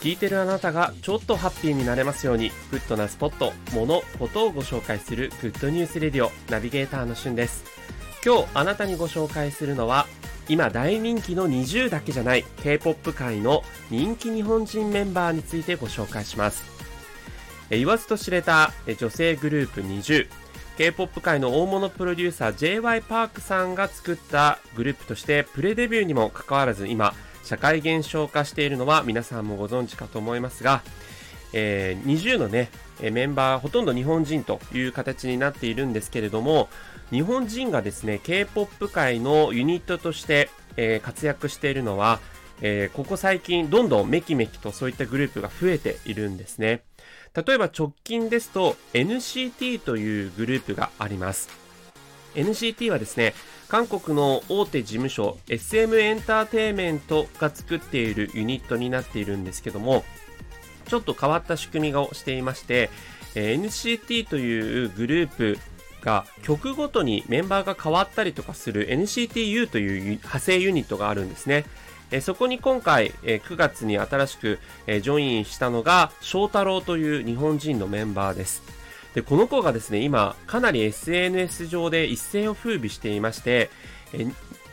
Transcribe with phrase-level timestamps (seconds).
[0.00, 7.64] 聞いてるあなたがちょっとハッピーになれますように、グッドなスポット、もの、ことをご紹介する Good News Radio ナビゲーターのしゅんです。
[8.24, 10.06] 今日あなたにご紹介するのは、
[10.48, 16.64] 今大人気の20だけじゃない K-POP 界の人気日本人メンバーについてご紹介します。
[17.68, 20.28] 言わずと知れた女性グループ20、
[20.78, 23.02] K-POP 界の大物プロデューサー J.Y.
[23.02, 27.12] パークさんが作ったグループとしてプレデビューにもかかわらず今
[27.44, 30.82] 社会現象化しているのは皆さんもご存知かと思いますが、
[31.52, 36.68] えー、20のね、メンバーほとんど日本人という形になっているんですけれども、
[37.10, 42.20] 日本人がですね、K-POP 界のユニットとして、えー、活躍しているのは、
[42.62, 46.82] えー、ここ最近どんどんメキメキとそういったグループが増えているんですね。
[47.34, 51.48] 例えば直近ですと NCT というグループがあります。
[52.34, 53.34] NCT はですね、
[53.68, 60.04] 韓国の大手事務所 SM エンターテイメントが作っているユニットになっているんですけども、
[60.86, 62.90] ちょっと変わった仕組みをしていまして、
[63.34, 65.58] NCT というグループ
[66.02, 71.64] が曲ごとにメンバーが変わったりとかする NCTU という派生ユニットがあるんですね。
[72.22, 78.62] そこに今回9月に新しくジョインしたのが翔太郎という日本人のメンバーです。
[79.14, 83.70] で、この子がですね、今、かなり SNS 上で一世を風靡していまして、
[84.12, 84.26] え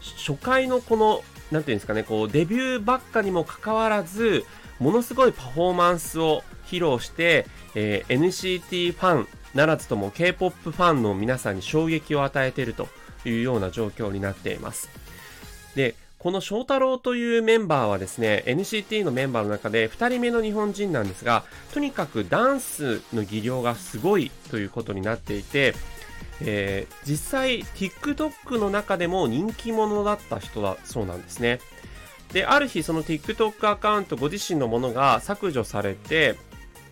[0.00, 4.44] 初回のこの、なんていうんですかね、こう、デビューばっかにもかかわらず、
[4.78, 12.88] ものすごいパフォーマンスを披露して、えー、NCT ファンならずとも K-POP ファンの皆さんに衝撃を与えていると
[13.24, 14.88] いうような状況になっています。
[15.74, 25.74] で、この翔太郎というメンバーはですね、NCT のメンバーの中で2人目の日本人なんですが、とにかくダンスの技量がすごいということになっていて、
[26.40, 31.60] えー、実際 TikTok の中でも人気者だった人だそうなんですね。
[32.32, 36.36] で、ある日その TikTok アカウントご自身のものが削除されて、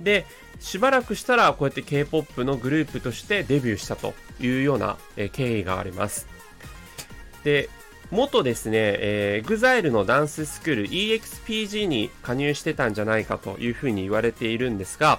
[0.00, 0.24] で、
[0.60, 4.96] しばらくしたらこうやって K-POP のグループとしてデビューしたというような、
[5.32, 6.28] 経緯があります。
[7.44, 7.68] で、
[8.10, 15.18] 元ですね、えー、EXILE のダンススクール EXPG に加入してたんじゃないかというふうに言われているんですが、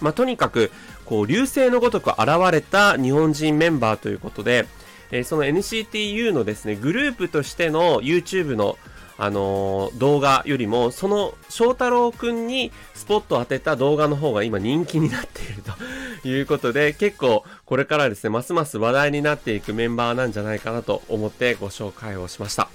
[0.00, 0.70] まあ、とにかく、
[1.04, 4.66] こう、流星のごとく現れた日本人メンバーということで、
[5.10, 8.78] えー、その NCTU のですね、グループとしての YouTube の
[9.22, 15.72] あのー、動画よりも、その翔太郎くんにスポットを当てた動画の方が今人気になっていると。
[16.28, 22.68] いうことで、結構これからですね、ますます話題になっていくメンバーなんじゃないかなと思ってご紹介をしました。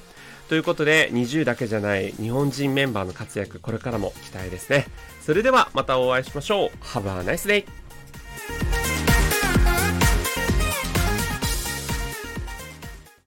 [0.50, 4.88] ということで、20だけじゃない日本人メンバーの活躍、これからも期待ですね。
[5.22, 6.70] それではまたお会いしましょう。
[6.84, 7.85] Have a nice day!